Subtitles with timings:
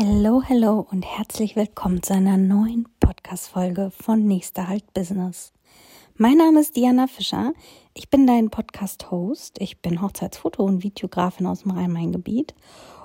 [0.00, 5.52] Hallo, hallo und herzlich willkommen zu einer neuen Podcast-Folge von Nächster Halt Business.
[6.14, 7.52] Mein Name ist Diana Fischer.
[7.94, 9.56] Ich bin dein Podcast-Host.
[9.60, 12.54] Ich bin Hochzeitsfoto- und Videografin aus dem Rhein-Main-Gebiet.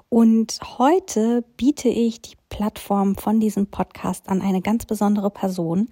[0.09, 5.89] Und heute biete ich die Plattform von diesem Podcast an eine ganz besondere Person,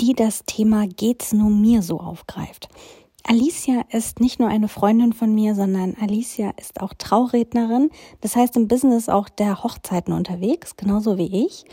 [0.00, 2.70] die das Thema Geht's nur mir so aufgreift.
[3.26, 7.88] Alicia ist nicht nur eine Freundin von mir, sondern Alicia ist auch Traurednerin.
[8.20, 11.64] Das heißt im Business auch der Hochzeiten unterwegs, genauso wie ich.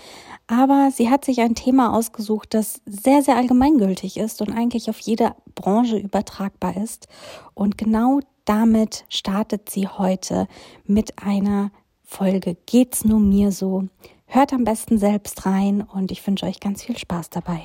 [0.48, 5.00] Aber sie hat sich ein Thema ausgesucht, das sehr, sehr allgemeingültig ist und eigentlich auf
[5.00, 7.08] jede Branche übertragbar ist.
[7.54, 10.48] Und genau damit startet sie heute
[10.86, 11.72] mit einer
[12.02, 13.84] Folge Geht's nur mir so?
[14.26, 17.62] Hört am besten selbst rein und ich wünsche euch ganz viel Spaß dabei.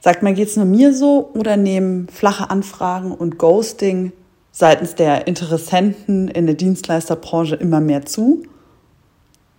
[0.00, 4.12] Sagt man, geht es nur mir so oder nehmen flache Anfragen und Ghosting
[4.50, 8.42] seitens der Interessenten in der Dienstleisterbranche immer mehr zu?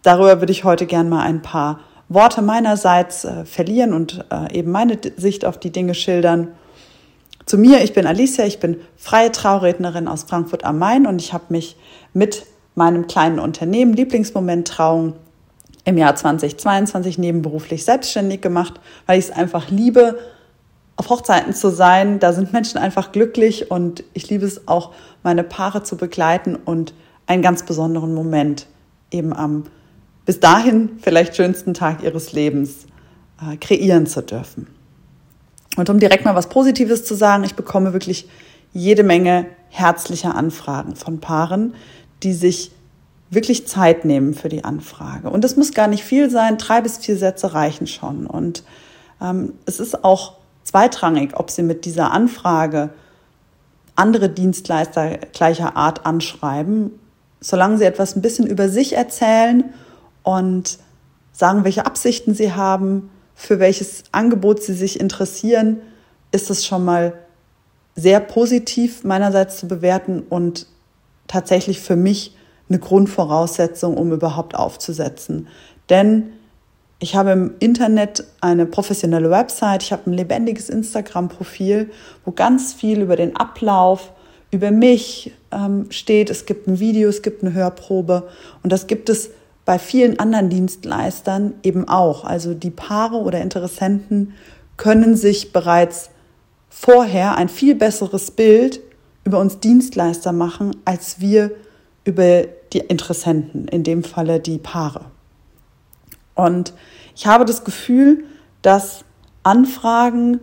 [0.02, 4.72] Darüber würde ich heute gern mal ein paar Worte meinerseits äh, verlieren und äh, eben
[4.72, 6.50] meine Sicht auf die Dinge schildern.
[7.46, 11.34] Zu mir, ich bin Alicia, ich bin freie Traurednerin aus Frankfurt am Main und ich
[11.34, 11.78] habe mich
[12.14, 12.46] mit
[12.76, 15.14] meinem kleinen Unternehmen Lieblingsmoment Trauung
[15.92, 20.18] im Jahr 2022 nebenberuflich selbstständig gemacht, weil ich es einfach liebe,
[20.96, 22.20] auf Hochzeiten zu sein.
[22.20, 26.94] Da sind Menschen einfach glücklich und ich liebe es auch, meine Paare zu begleiten und
[27.28, 28.68] einen ganz besonderen Moment
[29.12, 29.66] eben am
[30.26, 32.86] bis dahin vielleicht schönsten Tag ihres Lebens
[33.42, 34.68] äh, kreieren zu dürfen.
[35.78, 38.30] Und um direkt mal was Positives zu sagen, ich bekomme wirklich
[38.72, 41.74] jede Menge herzlicher Anfragen von Paaren,
[42.24, 42.72] die sich
[43.32, 45.30] wirklich Zeit nehmen für die Anfrage.
[45.30, 48.28] Und es muss gar nicht viel sein, drei bis vier Sätze reichen schon.
[48.28, 48.64] Und
[49.22, 52.90] ähm, es ist auch zweitrangig, ob Sie mit dieser Anfrage
[53.96, 56.92] andere Dienstleister gleicher Art anschreiben,
[57.40, 59.74] solange Sie etwas ein bisschen über sich erzählen
[60.24, 60.78] und
[61.32, 65.78] sagen, welche Absichten Sie haben, für welches Angebot Sie sich interessieren,
[66.34, 67.14] ist es schon mal
[67.96, 70.68] sehr positiv meinerseits zu bewerten und
[71.28, 72.36] tatsächlich für mich
[72.72, 75.48] eine Grundvoraussetzung, um überhaupt aufzusetzen.
[75.90, 76.32] Denn
[77.00, 81.92] ich habe im Internet eine professionelle Website, ich habe ein lebendiges Instagram-Profil,
[82.24, 84.14] wo ganz viel über den Ablauf,
[84.52, 86.30] über mich ähm, steht.
[86.30, 88.28] Es gibt ein Video, es gibt eine Hörprobe
[88.64, 89.32] und das gibt es
[89.66, 92.24] bei vielen anderen Dienstleistern eben auch.
[92.24, 94.34] Also die Paare oder Interessenten
[94.78, 96.10] können sich bereits
[96.70, 98.80] vorher ein viel besseres Bild
[99.24, 101.52] über uns Dienstleister machen, als wir
[102.04, 102.44] über
[102.74, 105.06] die Interessenten, in dem Falle die Paare.
[106.36, 106.74] Und
[107.16, 108.24] ich habe das Gefühl,
[108.62, 109.04] dass
[109.44, 110.40] Anfragen,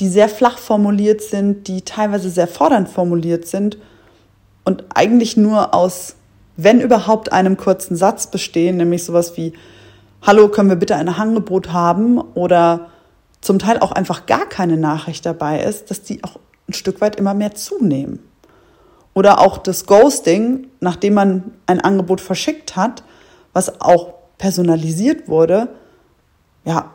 [0.00, 3.78] die sehr flach formuliert sind, die teilweise sehr fordernd formuliert sind
[4.64, 6.16] und eigentlich nur aus,
[6.56, 9.52] wenn überhaupt, einem kurzen Satz bestehen, nämlich sowas wie,
[10.22, 12.90] hallo, können wir bitte ein Angebot haben oder
[13.40, 16.38] zum Teil auch einfach gar keine Nachricht dabei ist, dass die auch
[16.68, 18.20] ein Stück weit immer mehr zunehmen.
[19.14, 23.02] Oder auch das Ghosting, nachdem man ein Angebot verschickt hat,
[23.52, 25.68] was auch personalisiert wurde.
[26.64, 26.92] Ja,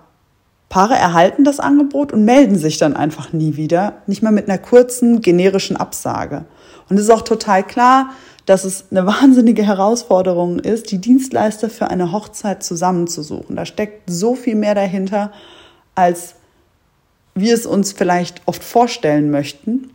[0.69, 4.57] Paare erhalten das Angebot und melden sich dann einfach nie wieder, nicht mal mit einer
[4.57, 6.45] kurzen generischen Absage.
[6.89, 8.11] Und es ist auch total klar,
[8.45, 13.55] dass es eine wahnsinnige Herausforderung ist, die Dienstleister für eine Hochzeit zusammenzusuchen.
[13.55, 15.31] Da steckt so viel mehr dahinter,
[15.95, 16.35] als
[17.33, 19.91] wir es uns vielleicht oft vorstellen möchten.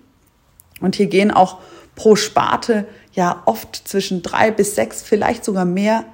[0.80, 1.58] Und hier gehen auch
[1.94, 6.04] pro Sparte ja oft zwischen drei bis sechs, vielleicht sogar mehr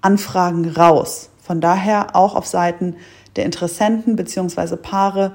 [0.00, 1.30] Anfragen raus.
[1.42, 2.96] Von daher auch auf Seiten
[3.36, 4.76] der Interessenten bzw.
[4.76, 5.32] Paare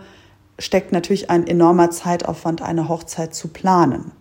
[0.60, 4.12] steckt natürlich ein enormer Zeitaufwand, eine Hochzeit zu planen.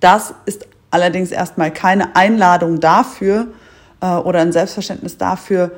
[0.00, 3.48] Das ist allerdings erstmal keine Einladung dafür
[4.00, 5.72] äh, oder ein Selbstverständnis dafür,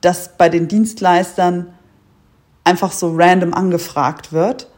[0.00, 1.72] dass bei den Dienstleistern
[2.64, 4.68] einfach so random angefragt wird,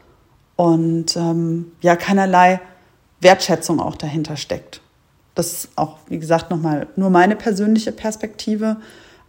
[0.61, 2.61] und ähm, ja, keinerlei
[3.19, 4.79] Wertschätzung auch dahinter steckt.
[5.33, 8.77] Das ist auch, wie gesagt, nochmal nur meine persönliche Perspektive.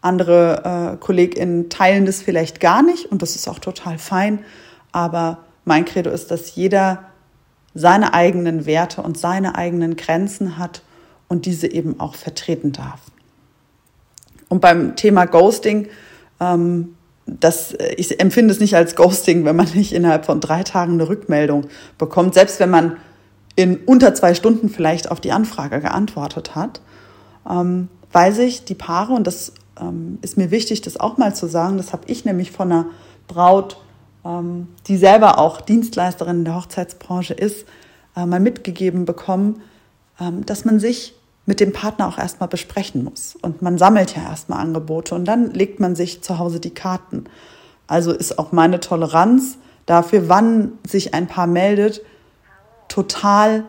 [0.03, 4.41] Andere äh, KollegInnen teilen das vielleicht gar nicht und das ist auch total fein.
[4.93, 7.05] Aber mein Credo ist, dass jeder
[7.73, 10.83] seine eigenen Werte und seine eigenen Grenzen hat
[11.29, 13.01] und diese eben auch vertreten darf.
[14.51, 15.89] Und beim Thema Ghosting
[16.41, 16.95] ähm,
[17.27, 20.95] das, äh, ich empfinde es nicht als Ghosting, wenn man nicht innerhalb von drei Tagen
[20.95, 21.67] eine Rückmeldung
[21.99, 22.97] bekommt, selbst wenn man
[23.55, 26.81] in unter zwei Stunden vielleicht auf die Anfrage geantwortet hat,
[27.49, 31.47] ähm, weil sich die Paare, und das ähm, ist mir wichtig, das auch mal zu
[31.47, 31.77] sagen.
[31.77, 32.87] Das habe ich nämlich von einer
[33.29, 33.79] Braut,
[34.25, 37.67] ähm, die selber auch Dienstleisterin in der Hochzeitsbranche ist,
[38.17, 39.63] äh, mal mitgegeben bekommen,
[40.21, 41.15] ähm, dass man sich
[41.47, 43.37] mit dem Partner auch erstmal besprechen muss.
[43.41, 47.25] Und man sammelt ja erstmal Angebote und dann legt man sich zu Hause die Karten.
[47.87, 52.03] Also ist auch meine Toleranz dafür, wann sich ein Paar meldet,
[52.89, 53.65] total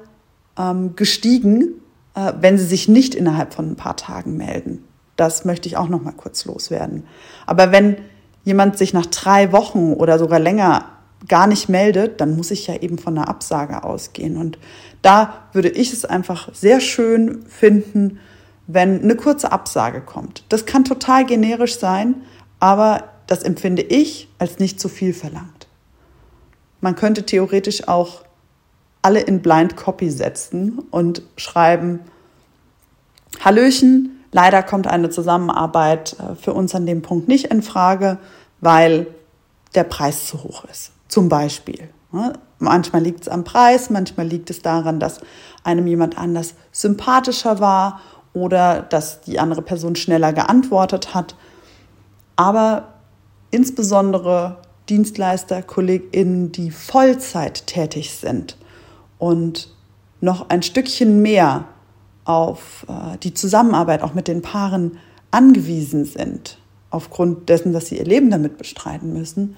[0.58, 1.82] ähm, gestiegen,
[2.16, 4.84] äh, wenn sie sich nicht innerhalb von ein paar Tagen melden.
[5.16, 7.06] Das möchte ich auch noch mal kurz loswerden.
[7.46, 7.98] Aber wenn
[8.44, 10.86] jemand sich nach drei Wochen oder sogar länger
[11.28, 14.38] gar nicht meldet, dann muss ich ja eben von einer Absage ausgehen.
[14.38, 14.58] Und
[15.02, 18.20] da würde ich es einfach sehr schön finden,
[18.68, 20.44] wenn eine kurze Absage kommt.
[20.50, 22.24] Das kann total generisch sein,
[22.60, 25.68] aber das empfinde ich als nicht zu viel verlangt.
[26.82, 28.24] Man könnte theoretisch auch
[29.02, 32.00] alle in Blind Copy setzen und schreiben,
[33.44, 38.18] Hallöchen, leider kommt eine Zusammenarbeit äh, für uns an dem Punkt nicht in Frage,
[38.62, 39.08] weil
[39.76, 40.93] der Preis zu hoch ist.
[41.14, 41.90] Zum Beispiel.
[42.12, 42.34] Ne?
[42.58, 45.20] Manchmal liegt es am Preis, manchmal liegt es daran, dass
[45.64, 48.02] einem jemand anders sympathischer war
[48.34, 51.36] oder dass die andere Person schneller geantwortet hat.
[52.36, 52.96] Aber
[53.52, 54.58] insbesondere
[54.90, 58.58] Dienstleister, KollegInnen, die Vollzeit tätig sind
[59.20, 59.70] und
[60.20, 61.66] noch ein Stückchen mehr
[62.26, 64.98] auf äh, die Zusammenarbeit auch mit den Paaren
[65.30, 66.58] angewiesen sind,
[66.90, 69.56] aufgrund dessen, dass sie ihr Leben damit bestreiten müssen,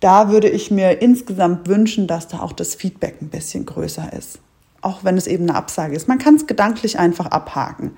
[0.00, 4.38] da würde ich mir insgesamt wünschen, dass da auch das Feedback ein bisschen größer ist.
[4.80, 6.08] Auch wenn es eben eine Absage ist.
[6.08, 7.92] Man kann es gedanklich einfach abhaken.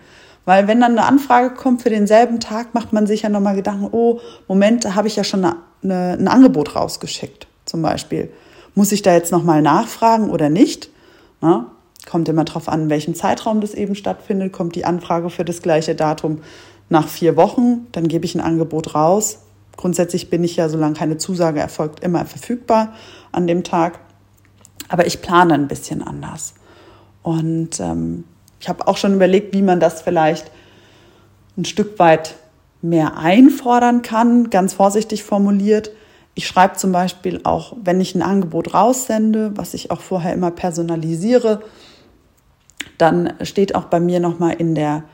[0.44, 3.88] Weil wenn dann eine Anfrage kommt für denselben Tag, macht man sich ja nochmal Gedanken,
[3.93, 4.19] oh,
[4.49, 8.32] Moment, da habe ich ja schon eine, eine, ein Angebot rausgeschickt, zum Beispiel.
[8.75, 10.88] Muss ich da jetzt nochmal nachfragen oder nicht?
[11.40, 11.70] Na,
[12.10, 14.52] kommt immer darauf an, in welchem Zeitraum das eben stattfindet.
[14.52, 16.40] Kommt die Anfrage für das gleiche Datum
[16.88, 19.38] nach vier Wochen, dann gebe ich ein Angebot raus.
[19.76, 22.94] Grundsätzlich bin ich ja, solange keine Zusage erfolgt, immer verfügbar
[23.32, 24.00] an dem Tag.
[24.88, 26.54] Aber ich plane ein bisschen anders.
[27.22, 28.24] Und ähm,
[28.60, 30.50] ich habe auch schon überlegt, wie man das vielleicht
[31.56, 32.34] ein Stück weit
[32.80, 35.90] mehr einfordern kann, ganz vorsichtig formuliert.
[36.34, 40.50] Ich schreibe zum Beispiel auch, wenn ich ein Angebot raussende, was ich auch vorher immer
[40.50, 41.62] personalisiere,
[42.98, 45.04] dann steht auch bei mir nochmal in der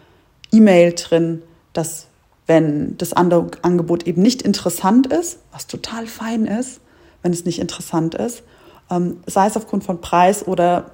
[0.53, 2.07] E-Mail drin, dass
[2.49, 6.81] wenn das andere Angebot eben nicht interessant ist, was total fein ist,
[7.23, 8.43] wenn es nicht interessant ist,
[8.91, 10.93] ähm, sei es aufgrund von Preis oder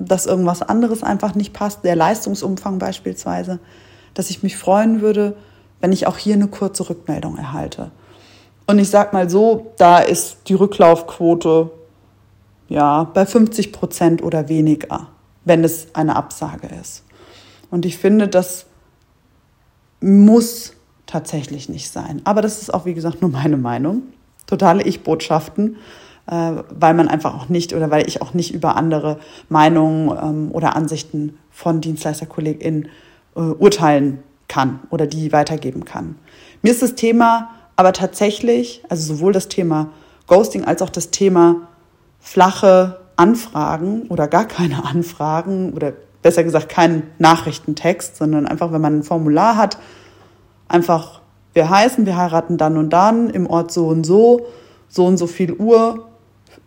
[0.00, 3.60] dass irgendwas anderes einfach nicht passt, der Leistungsumfang beispielsweise,
[4.14, 5.36] dass ich mich freuen würde,
[5.80, 7.92] wenn ich auch hier eine kurze Rückmeldung erhalte.
[8.66, 11.70] Und ich sag mal so, da ist die Rücklaufquote
[12.68, 15.08] ja bei 50 Prozent oder weniger,
[15.44, 17.04] wenn es eine Absage ist.
[17.70, 18.66] Und ich finde, das
[20.00, 20.72] muss
[21.08, 22.20] tatsächlich nicht sein.
[22.22, 24.02] Aber das ist auch, wie gesagt, nur meine Meinung.
[24.46, 25.76] Totale Ich-Botschaften,
[26.26, 29.18] äh, weil man einfach auch nicht oder weil ich auch nicht über andere
[29.48, 32.88] Meinungen ähm, oder Ansichten von DienstleisterkollegInnen
[33.34, 36.14] äh, urteilen kann oder die weitergeben kann.
[36.62, 39.90] Mir ist das Thema aber tatsächlich, also sowohl das Thema
[40.26, 41.68] Ghosting als auch das Thema
[42.18, 48.98] flache Anfragen oder gar keine Anfragen oder besser gesagt keinen Nachrichtentext, sondern einfach, wenn man
[48.98, 49.78] ein Formular hat,
[50.68, 51.20] einfach,
[51.54, 54.46] wir heißen, wir heiraten dann und dann im Ort so und so,
[54.88, 56.08] so und so viel Uhr,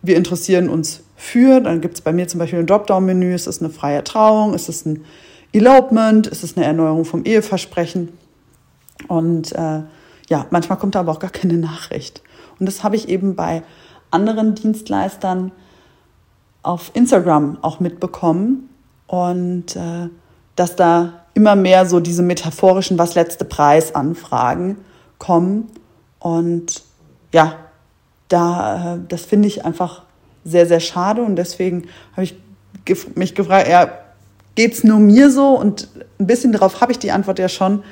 [0.02, 3.60] wir interessieren uns für, dann gibt es bei mir zum Beispiel ein Dropdown-Menü, ist es
[3.60, 5.04] eine freie Trauung, ist es ein
[5.52, 8.08] Elopement, ist es eine Erneuerung vom Eheversprechen.
[9.08, 9.82] Und äh,
[10.28, 12.22] ja, manchmal kommt da aber auch gar keine Nachricht.
[12.58, 13.62] Und das habe ich eben bei
[14.10, 15.52] anderen Dienstleistern
[16.62, 18.68] auf Instagram auch mitbekommen.
[19.06, 20.08] Und äh,
[20.56, 24.76] dass da immer mehr so diese metaphorischen Was letzte Preis Anfragen
[25.18, 25.70] kommen.
[26.18, 26.82] Und
[27.32, 27.56] ja,
[28.28, 30.02] da, äh, das finde ich einfach
[30.44, 31.22] sehr, sehr schade.
[31.22, 32.36] Und deswegen habe ich
[33.14, 33.90] mich gefragt, ja,
[34.54, 35.50] geht's nur mir so?
[35.50, 37.82] Und ein bisschen darauf habe ich die Antwort ja schon.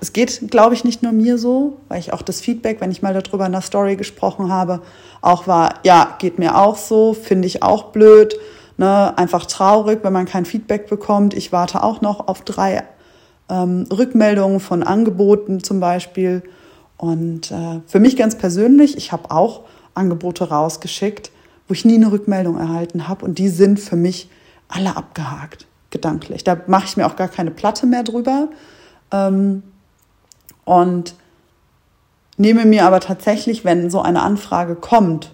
[0.00, 3.02] Es geht, glaube ich, nicht nur mir so, weil ich auch das Feedback, wenn ich
[3.02, 4.80] mal darüber in der Story gesprochen habe,
[5.20, 8.34] auch war, ja, geht mir auch so, finde ich auch blöd.
[8.80, 11.34] Ne, einfach traurig, wenn man kein Feedback bekommt.
[11.34, 12.82] Ich warte auch noch auf drei
[13.50, 16.42] ähm, Rückmeldungen von Angeboten zum Beispiel.
[16.96, 21.30] Und äh, für mich ganz persönlich, ich habe auch Angebote rausgeschickt,
[21.68, 23.26] wo ich nie eine Rückmeldung erhalten habe.
[23.26, 24.30] Und die sind für mich
[24.68, 26.42] alle abgehakt, gedanklich.
[26.42, 28.48] Da mache ich mir auch gar keine Platte mehr drüber.
[29.12, 29.62] Ähm,
[30.64, 31.14] und
[32.38, 35.32] nehme mir aber tatsächlich, wenn so eine Anfrage kommt,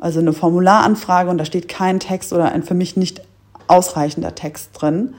[0.00, 3.22] also eine Formularanfrage und da steht kein Text oder ein für mich nicht
[3.68, 5.14] ausreichender Text drin.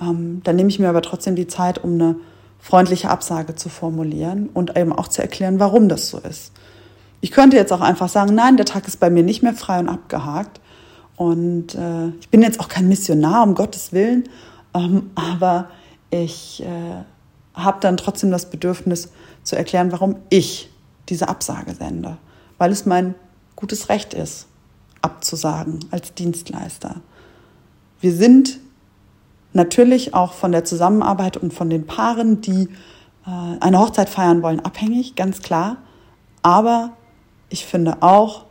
[0.00, 2.16] Ähm, dann nehme ich mir aber trotzdem die Zeit, um eine
[2.58, 6.52] freundliche Absage zu formulieren und eben auch zu erklären, warum das so ist.
[7.20, 9.78] Ich könnte jetzt auch einfach sagen, nein, der Tag ist bei mir nicht mehr frei
[9.78, 10.60] und abgehakt.
[11.16, 14.24] Und äh, ich bin jetzt auch kein Missionar, um Gottes Willen,
[14.74, 15.68] ähm, aber
[16.10, 17.04] ich äh,
[17.54, 19.10] habe dann trotzdem das Bedürfnis
[19.42, 20.70] zu erklären, warum ich
[21.08, 22.16] diese Absage sende,
[22.58, 23.14] weil es mein
[23.62, 24.46] gutes Recht ist,
[25.02, 26.96] abzusagen als Dienstleister.
[28.00, 28.58] Wir sind
[29.52, 32.68] natürlich auch von der Zusammenarbeit und von den Paaren, die
[33.24, 35.76] äh, eine Hochzeit feiern wollen, abhängig, ganz klar.
[36.42, 36.90] Aber
[37.50, 38.46] ich finde auch,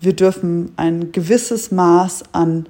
[0.00, 2.66] wir dürfen ein gewisses Maß an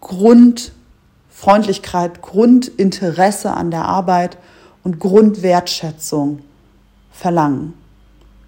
[0.00, 4.38] Grundfreundlichkeit, Grundinteresse an der Arbeit
[4.82, 6.40] und Grundwertschätzung
[7.12, 7.79] verlangen.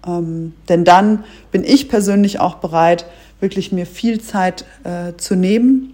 [0.05, 3.05] Ähm, denn dann bin ich persönlich auch bereit,
[3.39, 5.93] wirklich mir viel Zeit äh, zu nehmen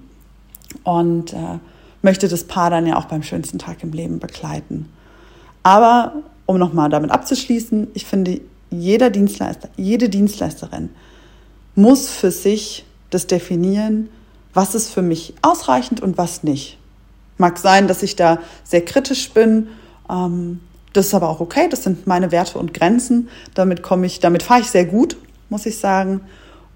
[0.83, 1.59] und äh,
[2.01, 4.91] möchte das Paar dann ja auch beim schönsten Tag im Leben begleiten.
[5.63, 6.13] Aber
[6.45, 10.89] um nochmal damit abzuschließen, ich finde, jeder Dienstleister, jede Dienstleisterin
[11.75, 14.09] muss für sich das definieren,
[14.53, 16.77] was ist für mich ausreichend und was nicht.
[17.37, 19.67] Mag sein, dass ich da sehr kritisch bin.
[20.09, 20.59] Ähm,
[20.93, 21.67] das ist aber auch okay.
[21.69, 23.29] Das sind meine Werte und Grenzen.
[23.53, 25.17] Damit komme ich, damit fahre ich sehr gut,
[25.49, 26.21] muss ich sagen.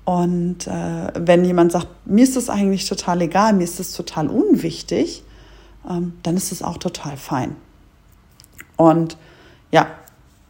[0.05, 4.27] Und äh, wenn jemand sagt, mir ist das eigentlich total egal, mir ist das total
[4.27, 5.23] unwichtig,
[5.89, 7.55] ähm, dann ist es auch total fein.
[8.75, 9.17] Und
[9.71, 9.87] ja,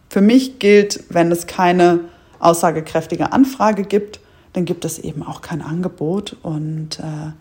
[0.10, 2.01] für mich gilt, wenn es keine
[2.39, 4.20] aussagekräftige Anfrage gibt,
[4.53, 6.36] dann gibt es eben auch kein Angebot.
[6.41, 7.32] Und äh,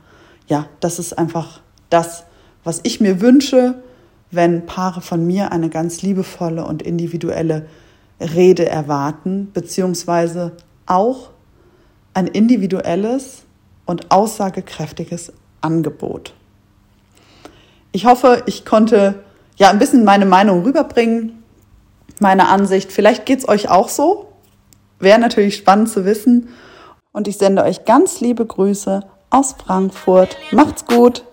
[0.49, 1.61] ja, das ist einfach
[1.91, 2.25] das,
[2.65, 3.83] was ich mir wünsche,
[4.33, 7.67] wenn Paare von mir eine ganz liebevolle und individuelle
[8.19, 10.53] Rede erwarten, beziehungsweise
[10.87, 11.31] auch
[12.15, 13.43] ein individuelles
[13.85, 16.35] und aussagekräftiges Angebot.
[17.93, 19.23] Ich hoffe, ich konnte
[19.57, 21.43] ja ein bisschen meine Meinung rüberbringen,
[22.19, 22.91] meine Ansicht.
[22.91, 24.33] Vielleicht geht es euch auch so.
[24.99, 26.49] Wäre natürlich spannend zu wissen.
[27.13, 30.39] Und ich sende euch ganz liebe Grüße aus Frankfurt.
[30.53, 31.25] Macht's gut!